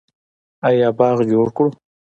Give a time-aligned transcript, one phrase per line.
[0.67, 1.69] آیا باغ جوړ کړو؟